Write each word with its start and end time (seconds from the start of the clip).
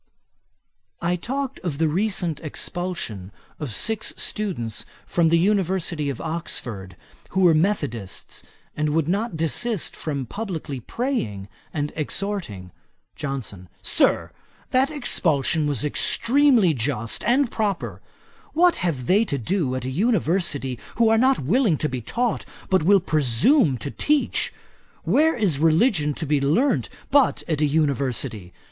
I 0.99 1.15
talked 1.15 1.59
of 1.59 1.77
the 1.77 1.87
recent 1.87 2.39
expulsion 2.39 3.31
of 3.59 3.71
six 3.71 4.13
students 4.17 4.83
from 5.05 5.27
the 5.29 5.37
University 5.37 6.09
of 6.09 6.19
Oxford, 6.19 6.95
who 7.29 7.41
were 7.41 7.53
methodists 7.53 8.41
and 8.75 8.95
would 8.95 9.07
not 9.07 9.37
desist 9.37 9.95
from 9.95 10.25
publickly 10.25 10.79
praying 10.79 11.49
and 11.71 11.93
exhorting. 11.95 12.71
JOHNSON. 13.15 13.69
'Sir, 13.83 14.31
that 14.71 14.89
expulsion 14.89 15.67
was 15.67 15.85
extremely 15.85 16.73
just 16.73 17.23
and 17.25 17.51
proper. 17.51 18.01
What 18.53 18.77
have 18.77 19.05
they 19.05 19.23
to 19.25 19.37
do 19.37 19.75
at 19.75 19.85
an 19.85 19.91
University 19.93 20.79
who 20.95 21.09
are 21.09 21.17
not 21.19 21.37
willing 21.37 21.77
to 21.77 21.87
be 21.87 22.01
taught, 22.01 22.43
but 22.71 22.81
will 22.81 22.99
presume 22.99 23.77
to 23.77 23.91
teach? 23.91 24.51
Where 25.03 25.35
is 25.35 25.59
religion 25.59 26.15
to 26.15 26.25
be 26.25 26.41
learnt 26.41 26.89
but 27.11 27.43
at 27.47 27.61
an 27.61 27.69
University? 27.69 28.51